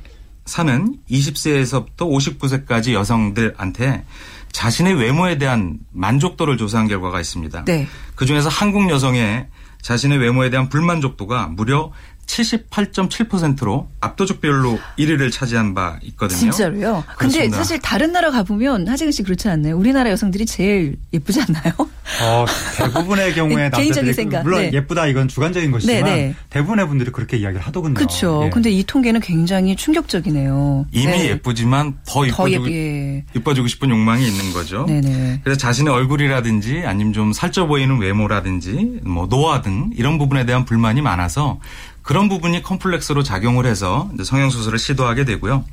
[0.46, 4.04] 사는 20세에서부터 59세까지 여성들한테
[4.52, 7.66] 자신의 외모에 대한 만족도를 조사한 결과가 있습니다.
[7.66, 7.88] 네.
[8.16, 9.48] 그 중에서 한국 여성의
[9.82, 11.92] 자신의 외모에 대한 불만족도가 무려
[12.28, 16.40] 78.7%로 압도적 비율로 1위를 차지한 바 있거든요.
[16.40, 17.04] 진짜로요?
[17.18, 17.58] 근데 그렇습니다.
[17.58, 19.78] 사실 다른 나라 가보면 하재근 씨 그렇지 않나요?
[19.78, 21.74] 우리나라 여성들이 제일 예쁘지 않나요?
[22.22, 22.46] 어,
[22.78, 24.44] 대부분의 경우에 개인적인 생각.
[24.44, 24.72] 물론 네.
[24.74, 26.36] 예쁘다 이건 주관적인 것이지만 네, 네.
[26.50, 27.94] 대부분의 분들이 그렇게 이야기를 하더군요.
[27.96, 28.44] 그렇죠.
[28.46, 28.50] 예.
[28.50, 30.88] 근데 이 통계는 굉장히 충격적이네요.
[30.92, 31.26] 이미 네.
[31.30, 33.24] 예쁘지만 더, 더 이뻐지고, 예.
[33.36, 34.86] 이뻐지고 싶은 욕망이 있는 거죠.
[34.86, 35.42] 네네.
[35.44, 41.02] 그래서 자신의 얼굴이라든지 아니면 좀 살쪄 보이는 외모라든지 뭐 노화 등 이런 부분에 대한 불만이
[41.02, 41.60] 많아서
[42.02, 45.66] 그런 부분이 컴플렉스로 작용을 해서 성형수술을 시도하게 되고요.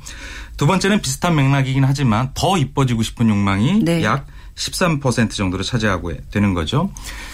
[0.57, 4.03] 두 번째는 비슷한 맥락이긴 하지만 더 이뻐지고 싶은 욕망이 네.
[4.03, 6.91] 약 13% 정도를 차지하고 되는 거죠.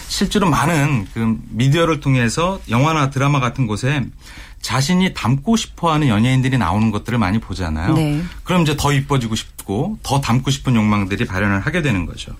[0.08, 4.04] 실제로 많은 그 미디어를 통해서 영화나 드라마 같은 곳에
[4.62, 7.94] 자신이 닮고 싶어 하는 연예인들이 나오는 것들을 많이 보잖아요.
[7.94, 8.22] 네.
[8.44, 12.32] 그럼 이제 더 이뻐지고 싶고 더 닮고 싶은 욕망들이 발현을 하게 되는 거죠.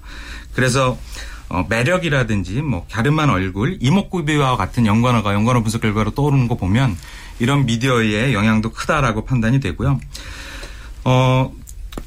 [0.55, 0.97] 그래서
[1.49, 6.97] 어, 매력이라든지 뭐 갸름한 얼굴, 이목구비와 같은 연관어가 연관어 분석 결과로 떠오르는 거 보면
[7.39, 10.01] 이런 미디어의 영향도 크다라고 판단이 되고요.
[11.05, 11.53] 어,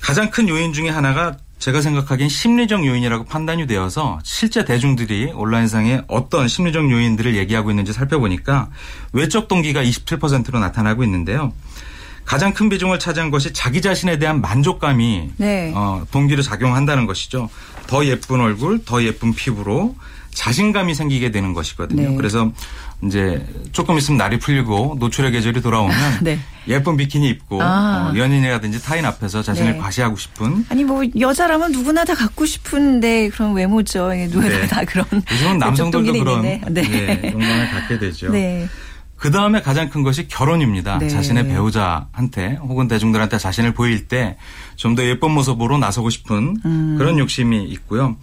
[0.01, 6.47] 가장 큰 요인 중에 하나가 제가 생각하기엔 심리적 요인이라고 판단이 되어서 실제 대중들이 온라인상에 어떤
[6.47, 8.69] 심리적 요인들을 얘기하고 있는지 살펴보니까
[9.11, 11.53] 외적 동기가 27%로 나타나고 있는데요.
[12.29, 15.73] 가장 큰 비중을 차지한 것이 자기 자신에 대한 만족감이 네.
[15.75, 17.49] 어, 동기로 작용한다는 것이죠.
[17.87, 19.95] 더 예쁜 얼굴, 더 예쁜 피부로
[20.35, 22.09] 자신감이 생기게 되는 것이거든요.
[22.11, 22.15] 네.
[22.15, 22.51] 그래서
[23.03, 26.39] 이제 조금 있으면 날이 풀리고 노출의 계절이 돌아오면 네.
[26.67, 28.11] 예쁜 비키니 입고 아.
[28.13, 29.77] 어, 연인이라든지 타인 앞에서 자신을 네.
[29.79, 34.13] 과시하고 싶은 아니 뭐 여자라면 누구나 다 갖고 싶은데 그런 외모죠.
[34.13, 34.67] 누구나 네.
[34.67, 36.61] 다 그런 요즘은 남성들도 그런 네.
[36.69, 37.31] 네.
[37.33, 38.31] 욕망을 갖게 되죠.
[39.19, 39.21] 네.
[39.21, 40.97] 그 다음에 가장 큰 것이 결혼입니다.
[40.97, 41.09] 네.
[41.09, 44.37] 자신의 배우자한테 혹은 대중들한테 자신을 보일 때
[44.75, 46.95] 좀 더 예쁜 모습으로 나서고 싶은 음.
[46.97, 48.15] 그런 욕심이 있고요.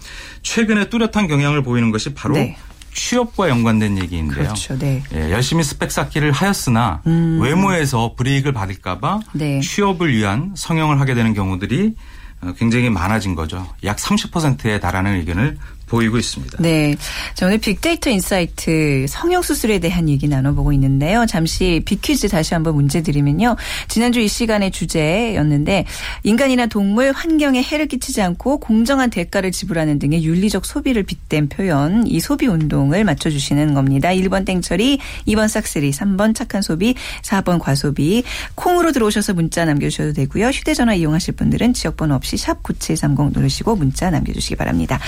[0.42, 2.56] 최근에 뚜렷한 경향을 보이는 것이 바로 네.
[2.94, 4.44] 취업과 연관된 얘기인데요.
[4.44, 4.78] 그렇죠.
[4.78, 5.02] 네.
[5.14, 7.40] 예, 열심히 스펙 쌓기를 하였으나 음.
[7.42, 9.60] 외모에서 불이익을 받을까봐 네.
[9.60, 11.94] 취업을 위한 성형을 하게 되는 경우들이
[12.40, 13.66] 어, 굉장히 많아진 거죠.
[13.84, 16.58] 약 30%에 달하는 의견을 보이고 있습니다.
[16.60, 16.96] 네.
[17.34, 21.26] 자, 오늘 빅데이터 인사이트 성형수술에 대한 얘기 나눠보고 있는데요.
[21.26, 23.56] 잠시 빅퀴즈 다시 한번 문제 드리면요.
[23.88, 25.84] 지난주 이 시간의 주제였는데
[26.24, 32.18] 인간이나 동물, 환경에 해를 끼치지 않고 공정한 대가를 지불하는 등의 윤리적 소비를 빗댄 표현, 이
[32.20, 34.08] 소비 운동을 맞춰주시는 겁니다.
[34.08, 38.24] 1번 땡처리, 2번 싹쓸이, 3번 착한 소비, 4번 과소비.
[38.56, 40.48] 콩으로 들어오셔서 문자 남겨주셔도 되고요.
[40.48, 44.98] 휴대전화 이용하실 분들은 지역번호 없이 샵 9730 누르시고 문자 남겨주시기 바랍니다.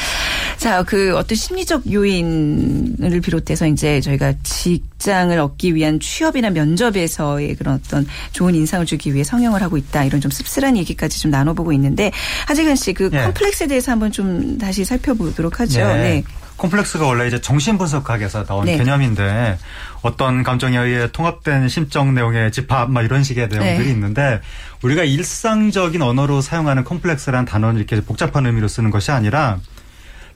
[0.57, 7.81] 자, 자, 그 어떤 심리적 요인을 비롯해서 이제 저희가 직장을 얻기 위한 취업이나 면접에서의 그런
[7.83, 10.05] 어떤 좋은 인상을 주기 위해 성형을 하고 있다.
[10.05, 12.13] 이런 좀 씁쓸한 얘기까지 좀 나눠보고 있는데
[12.49, 13.25] 하재근 씨그 네.
[13.25, 15.79] 컴플렉스에 대해서 한번 좀 다시 살펴보도록 하죠.
[15.87, 15.95] 네.
[15.95, 16.25] 네.
[16.59, 18.77] 콤플렉스가 원래 이제 정신분석학에서 나온 네.
[18.77, 19.57] 개념인데
[20.03, 23.93] 어떤 감정에 의해 통합된 심적 내용의 집합 막 이런 식의 내용들이 네.
[23.93, 24.43] 있는데
[24.83, 29.61] 우리가 일상적인 언어로 사용하는 콤플렉스라는 단어는 이렇게 복잡한 의미로 쓰는 것이 아니라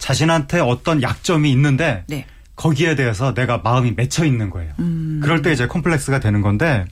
[0.03, 2.27] 자신한테 어떤 약점이 있는데 네.
[2.57, 4.73] 거기에 대해서 내가 마음이 맺혀 있는 거예요.
[4.81, 5.21] 음.
[5.23, 6.85] 그럴 때 이제 콤플렉스가 되는 건데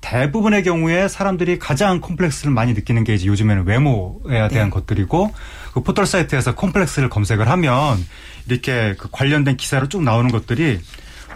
[0.00, 4.70] 대부분의 경우에 사람들이 가장 콤플렉스를 많이 느끼는 게 이제 요즘에는 외모에 대한 네.
[4.70, 5.34] 것들이고
[5.72, 7.98] 그 포털 사이트에서 콤플렉스를 검색을 하면
[8.48, 10.78] 이렇게 그 관련된 기사로 쭉 나오는 것들이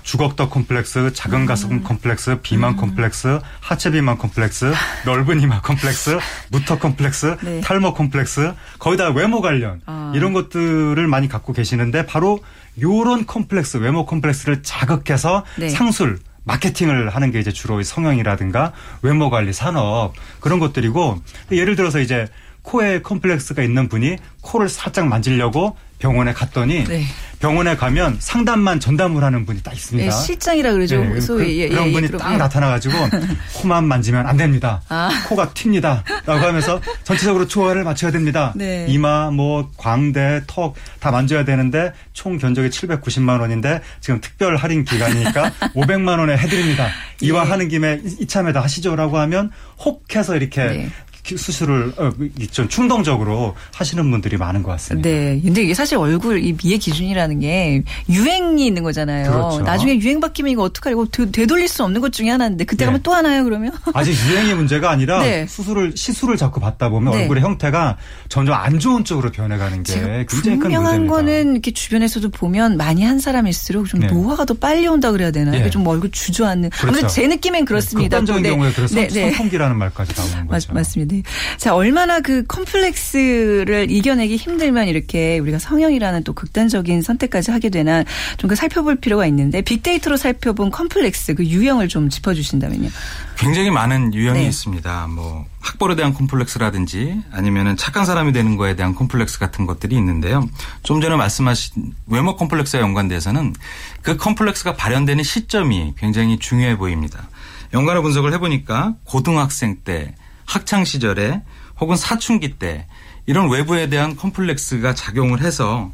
[0.08, 1.82] 주걱턱 콤플렉스, 작은 가슴 음.
[1.82, 2.76] 콤플렉스, 비만 음.
[2.76, 4.72] 콤플렉스, 하체 비만 콤플렉스,
[5.04, 6.18] 넓은 이마 콤플렉스,
[6.50, 7.60] 무턱 콤플렉스, 네.
[7.60, 10.10] 탈모 콤플렉스, 거의 다 외모 관련 아.
[10.14, 12.38] 이런 것들을 많이 갖고 계시는데 바로
[12.80, 15.68] 요런 콤플렉스, 외모 콤플렉스를 자극해서 네.
[15.68, 21.20] 상술 마케팅을 하는 게 이제 주로 성형이라든가 외모 관리 산업 그런 것들이고
[21.52, 22.28] 예를 들어서 이제
[22.62, 27.04] 코에 컴플렉스가 있는 분이 코를 살짝 만지려고 병원에 갔더니 네.
[27.40, 30.10] 병원에 가면 상담만 전담을 하는 분이 딱 있습니다.
[30.10, 31.04] 네, 실장이라 그러죠.
[31.04, 31.44] 네, 소위.
[31.44, 32.94] 그, 예, 런 예, 분이 딱 나타나가지고
[33.54, 34.82] 코만 만지면 안 됩니다.
[34.88, 35.08] 아.
[35.28, 36.02] 코가 튑니다.
[36.26, 38.52] 라고 하면서 전체적으로 조화를 맞춰야 됩니다.
[38.56, 38.86] 네.
[38.88, 45.52] 이마, 뭐 광대, 턱 다 만져야 되는데 총 견적이 790만 원인데 지금 특별 할인 기간이니까
[45.74, 46.88] 500만 원에 해드립니다.
[47.20, 47.48] 이와 예.
[47.50, 49.50] 하는 김에 이참에 다 하시죠라고 하면
[49.84, 50.90] 혹해서 이렇게 네.
[51.36, 52.12] 수술을 어,
[52.50, 55.08] 좀 충동적으로 하시는 분들이 많은 것 같습니다.
[55.08, 55.40] 네.
[55.42, 59.30] 근데 이게 사실 얼굴 이 미의 기준이라는 게 유행이 있는 거잖아요.
[59.30, 59.60] 그렇죠.
[59.60, 62.86] 나중에 유행 바뀌면 이거 어떡하고 되돌릴 수 없는 것 중에 하나인데 그때 네.
[62.86, 63.72] 가면 또 하나요 그러면?
[63.94, 65.46] 아직 유행의 문제가 아니라 네.
[65.46, 67.22] 수술을 시술을 자꾸 받다 보면 네.
[67.22, 67.96] 얼굴의 형태가
[68.28, 73.18] 점점 안 좋은 쪽으로 변해가는 게 굉장히 큰 분명한 거는 이렇게 주변에서도 보면 많이 한
[73.18, 74.06] 사람일수록 좀 네.
[74.06, 75.52] 노화가 더 빨리 온다 그래야 되나?
[75.52, 75.58] 네.
[75.58, 76.70] 이게 좀 얼굴 주저앉는.
[76.70, 76.88] 그렇죠.
[76.88, 78.18] 아무튼 제 느낌엔 그렇습니다.
[78.18, 78.50] 극단적인 네.
[78.50, 79.08] 경우에 그래서 네.
[79.08, 80.68] 선풍기라는 말까지 나오는 거죠.
[80.68, 81.16] 맞, 맞습니다.
[81.56, 88.04] 자, 얼마나 그 컴플렉스를 이겨내기 힘들면 이렇게 우리가 성형이라는 또 극단적인 선택까지 하게 되나
[88.36, 92.88] 좀 그 살펴볼 필요가 있는데 빅데이터로 살펴본 컴플렉스 그 유형을 좀 짚어주신다면요.
[93.36, 94.46] 굉장히 많은 유형이 네.
[94.46, 95.06] 있습니다.
[95.08, 100.48] 뭐 학벌에 대한 콤플렉스라든지 아니면은 착한 사람이 되는 거에 대한 콤플렉스 같은 것들이 있는데요.
[100.82, 103.54] 좀 전에 말씀하신 외모 콤플렉스와 연관돼서는
[104.02, 107.28] 그 콤플렉스가 발현되는 시점이 굉장히 중요해 보입니다.
[107.74, 110.14] 연관을 분석을 해보니까 고등학생 때
[110.48, 111.42] 학창 시절에
[111.78, 112.86] 혹은 사춘기 때
[113.26, 115.92] 이런 외부에 대한 컴플렉스가 작용을 해서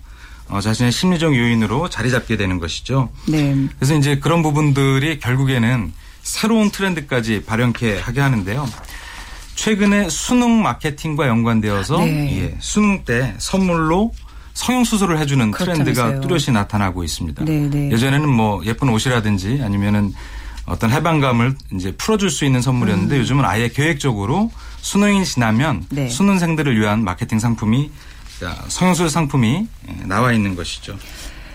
[0.49, 3.11] 어, 자신의 심리적 요인으로 자리 잡게 되는 것이죠.
[3.27, 3.57] 네.
[3.77, 8.69] 그래서 이제 그런 부분들이 결국에는 새로운 트렌드까지 발현케 하게 하는데요.
[9.57, 12.43] 최근에 수능 마케팅과 연관되어서 네.
[12.43, 14.13] 예, 수능 때 선물로
[14.53, 15.95] 성형 수술을 해주는 그렇다면서요.
[15.95, 17.45] 트렌드가 뚜렷이 나타나고 있습니다.
[17.45, 17.69] 네네.
[17.69, 17.93] 네.
[17.93, 20.13] 예전에는 뭐 예쁜 옷이라든지 아니면은
[20.67, 23.21] 어떤 해방감을 이제 풀어줄 수 있는 선물이었는데 음.
[23.21, 24.51] 요즘은 아예 계획적으로
[24.81, 26.09] 수능이 지나면 네.
[26.09, 27.91] 수능생들을 위한 마케팅 상품이
[28.69, 29.67] 성형수술 상품이
[30.05, 30.99] 나와 있는 것이죠.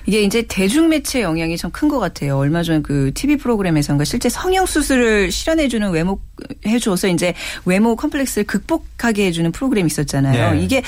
[0.05, 2.37] 이게 이제 대중매체 영향이 참 큰 것 같아요.
[2.37, 6.19] 얼마 전 그 TV 프로그램에서인가 실제 성형 수술을 실현해주는 외모
[6.65, 7.33] 해줘서 이제
[7.65, 10.53] 외모 컴플렉스를 극복하게 해주는 프로그램이 있었잖아요.
[10.53, 10.61] 네.
[10.63, 10.81] 이게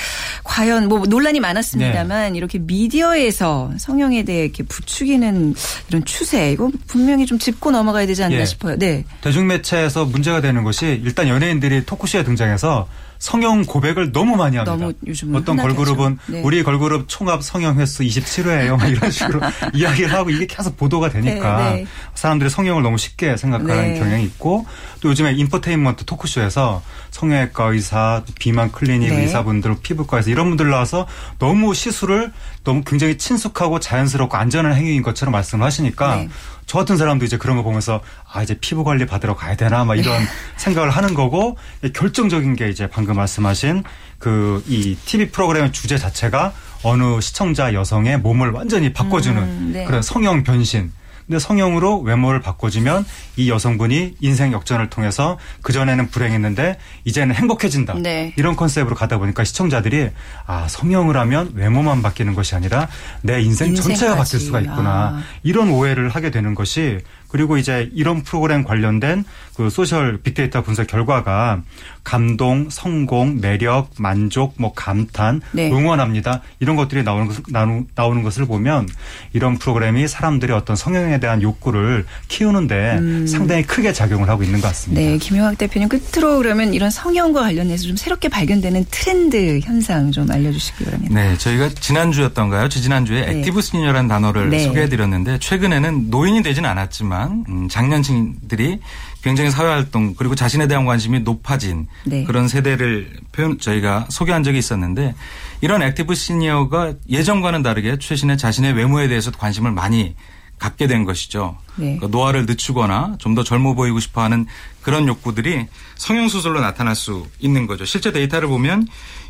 [0.43, 2.38] 과연 뭐 논란이 많았습니다만 네.
[2.38, 5.54] 이렇게 미디어에서 성형에 대해 이렇게 부추기는
[5.89, 8.45] 이런 추세 이거 분명히 좀 짚고 넘어가야 되지 않나 네.
[8.45, 8.78] 싶어요.
[8.78, 9.06] 네.
[9.21, 12.88] 대중매체에서 문제가 되는 것이 일단 연예인들이 토크쇼에 등장해서
[13.22, 14.76] 성형 고백을 너무 많이 합니다.
[14.76, 16.42] 너무 어떤 걸그룹은 네.
[16.42, 18.80] 우리 걸그룹 총합 성형 횟수 27회예요.
[18.80, 19.40] 막 이런 식으로
[19.76, 21.88] 이야기를 하고 이게 계속 보도가 되니까 네, 네.
[22.16, 24.00] 사람들이 성형을 너무 쉽게 생각하는 네.
[24.00, 24.66] 경향이 있고
[25.02, 26.82] 또 요즘에 인포테인먼트 토크쇼에서
[27.12, 29.22] 성형외과 의사, 비만 클리닉 네.
[29.22, 31.06] 의사분들, 피부과에서 이런 분들 나와서
[31.38, 32.32] 너무 시술을
[32.64, 36.30] 너무 굉장히 친숙하고 자연스럽고 안전한 행위인 것처럼 말씀을 하시니까 네.
[36.72, 38.00] 저 같은 사람도 이제 그런 거 보면서
[38.32, 40.26] 아 이제 피부 관리 받으러 가야 되나 막 이런 네.
[40.56, 41.58] 생각을 하는 거고
[41.94, 43.84] 결정적인 게 이제 방금 말씀하신
[44.20, 46.54] 그 이 TV 프로그램의 주제 자체가
[46.84, 49.84] 어느 시청자 여성의 몸을 완전히 바꿔주는 음, 네.
[49.84, 50.94] 그런 성형 변신
[51.32, 53.06] 근데 성형으로 외모를 바꿔주면
[53.38, 57.94] 이 여성분이 인생 역전을 통해서 그전에는 불행했는데 이제는 행복해진다.
[58.00, 58.34] 네.
[58.36, 60.10] 이런 컨셉으로 가다 보니까 시청자들이
[60.46, 62.89] 아, 성형을 하면 외모만 바뀌는 것이 아니라
[63.22, 63.82] 내 인생 인생까지.
[63.82, 64.89] 전체가 바뀔 수가 있구나.
[64.91, 65.24] 아.
[65.44, 67.00] 이런 오해를 하게 되는 것이
[67.32, 69.24] 그리고 이제 이런 프로그램 관련된
[69.56, 71.62] 그 소셜 빅데이터 분석 결과가
[72.04, 75.72] 감동, 성공, 매력, 만족, 뭐 감탄, 네.
[75.72, 76.41] 응원합니다.
[76.60, 78.89] 이런 것들이 나오는 것, 나오는 것을 보면
[79.34, 83.28] 이런 프로그램이 사람들의 어떤 성형에 대한 욕구를 키우는데 음.
[83.28, 85.02] 상당히 크게 작용을 하고 있는 것 같습니다.
[85.02, 90.86] 네, 김용학 대표님 끝으로 그러면 이런 성형과 관련해서 좀 새롭게 발견되는 트렌드 현상 좀 알려주시기
[90.86, 91.13] 바랍니다.
[91.13, 92.67] 네, 저희가 지난주였던가요?
[92.67, 93.38] 지지난주에 네.
[93.38, 94.60] active senior라는 단어를 네.
[94.65, 98.80] 소개해드렸는데 최근에는 노인이 되지는 않았지만 음, 장년층들이
[99.24, 102.24] 굉장히 사회활동 그리고 자신에 대한 관심이 높아진 네.
[102.24, 105.16] 그런 세대를 표현 저희가 소개한 적이 있었는데
[105.62, 110.16] 이런 active senior가 예전과는 다르게 최신의 자신의 외모에 대해서 관심을 많이
[110.62, 111.58] 갖게 된 것이죠.
[111.76, 111.97] 네.
[111.97, 114.45] 그러니까 노화를 늦추거나 좀 더 젊어 보이고 싶어하는
[114.82, 117.86] 그런 욕구들이 성형 수술로 나타날 수 있는 거죠.
[117.86, 118.88] 실제 데이터를 보면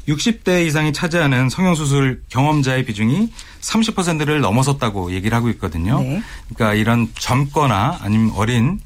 [0.10, 6.02] 60대 이상이 차지하는 성형 수술 경험자의 비중이 30%를 넘어섰다고 얘기를 하고 있거든요.
[6.02, 6.22] 네.
[6.54, 8.80] 그러니까 이런 젊거나 아니면 어린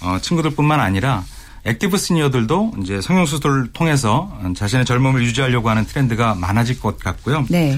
[0.00, 1.24] 어, 친구들뿐만 아니라
[1.64, 7.44] active senior들도 이제 성형 수술을 통해서 자신의 젊음을 유지하려고 하는 트렌드가 많아질 것 같고요.
[7.50, 7.76] 네.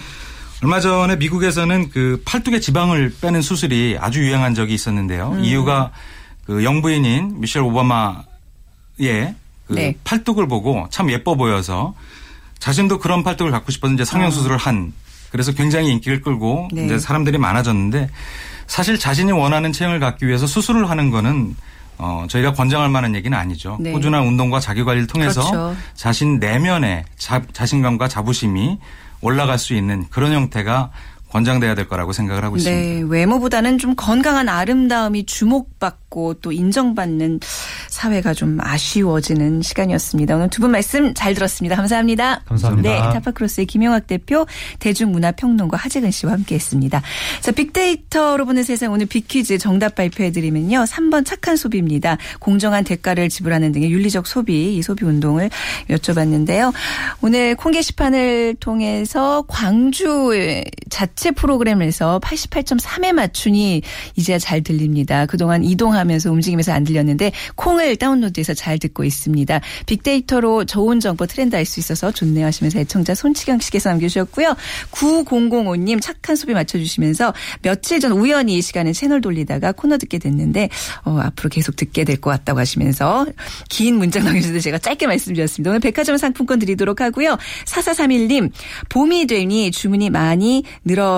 [0.62, 5.32] 얼마 전에 미국에서는 그 팔뚝의 지방을 빼는 수술이 아주 유행한 적이 있었는데요.
[5.32, 5.44] 음.
[5.44, 5.90] 이유가
[6.46, 8.22] 그 영부인인 미셸 오바마의
[9.66, 9.96] 그 네.
[10.04, 11.94] 팔뚝을 보고 참 예뻐 보여서
[12.60, 14.58] 자신도 그런 팔뚝을 갖고 싶어서 이제 성형 수술을 아.
[14.60, 14.92] 한
[15.30, 16.84] 그래서 굉장히 인기를 끌고 네.
[16.84, 18.08] 이제 사람들이 많아졌는데
[18.68, 21.56] 사실 자신이 원하는 체형을 갖기 위해서 수술을 하는 거는
[21.98, 23.78] 어, 저희가 권장할 만한 얘기는 아니죠.
[23.80, 23.90] 네.
[23.90, 25.76] 꾸준한 운동과 자기 관리를 통해서 그렇죠.
[25.94, 28.78] 자신 내면의 자, 자신감과 자부심이
[29.22, 30.90] 올라갈 수 있는 그런 형태가
[31.32, 32.80] 권장돼야 될 거라고 생각을 하고 있습니다.
[32.80, 37.40] 네, 외모보다는 좀 건강한 아름다움이 주목받고 또 인정받는
[37.88, 40.36] 사회가 좀 아쉬워지는 시간이었습니다.
[40.36, 41.74] 오늘 두 분 말씀 잘 들었습니다.
[41.74, 42.42] 감사합니다.
[42.44, 42.90] 감사합니다.
[42.90, 44.46] 네, 타파크로스의 김영학 대표,
[44.78, 47.02] 대중문화평론가 하재근 씨와 함께했습니다.
[47.40, 50.84] 자, 빅데이터로 보는 세상 오늘 빅퀴즈 정답 발표해드리면요.
[50.84, 52.18] 3번 착한 소비입니다.
[52.40, 55.50] 공정한 대가를 지불하는 등의 윤리적 소비, 이 소비 운동을
[55.88, 56.72] 여쭤봤는데요.
[57.22, 60.30] 오늘 콩 게시판을 통해서 광주
[60.90, 63.82] 자체 자체 프로그램에서 88.3에 맞추니
[64.16, 65.26] 이제야 잘 들립니다.
[65.26, 69.60] 그동안 이동하면서 움직이면서 안 들렸는데 콩을 다운로드해서 잘 듣고 있습니다.
[69.86, 74.56] 빅데이터로 좋은 정보 트렌드 알 수 있어서 좋네요 하시면서 애청자 손치경 씨께서 남겨주셨고요.
[74.90, 77.32] 9005님 착한 소비 맞춰주시면서
[77.62, 80.70] 며칠 전 우연히 이 시간에 채널 돌리다가 코너 듣게 됐는데
[81.04, 83.26] 어, 앞으로 계속 듣게 될 것 같다고 하시면서
[83.68, 85.70] 긴 문자 남겨주셔서 제가 짧게 말씀드렸습니다.
[85.70, 87.36] 오늘 백화점 상품권 드리도록 하고요.
[87.66, 88.50] 4431님
[88.88, 91.11] 봄이 되니 주문이 많이 늘어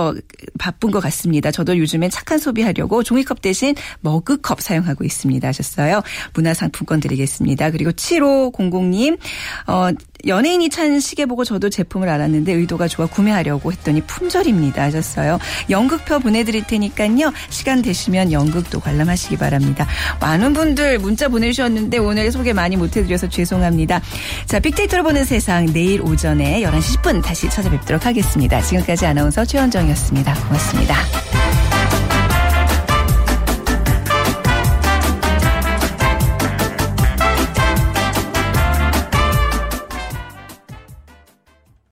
[0.59, 1.51] 바쁜 것 같습니다.
[1.51, 6.03] 저도 요즘엔 착한 소비하려고 종이컵 대신 머그컵 사용하고 있습니다 하셨어요.
[6.35, 7.71] 문화상품권 드리겠습니다.
[7.71, 9.19] 그리고 7500님
[9.67, 9.91] 어,
[10.27, 15.39] 연예인이 찬 시계 보고 저도 제품을 알았는데 의도가 좋아 구매하려고 했더니 품절입니다 하셨어요.
[15.71, 17.33] 연극표 보내드릴 테니까요.
[17.51, 19.87] 시간 되시면 연극도 관람하시기 바랍니다.
[20.21, 24.01] 많은 분들 문자 보내주셨는데 오늘 소개 많이 못해드려서 죄송합니다.
[24.47, 28.61] 자 빅데이터로 보는 세상 내일 오전에 11시 10분 다시 찾아뵙도록 하겠습니다.
[28.63, 30.35] 지금까지 아나운서 최현정이었습니다.
[30.35, 30.95] 고맙습니다.